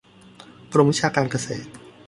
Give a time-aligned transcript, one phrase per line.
[0.73, 1.69] กรมวิชาการเกษตร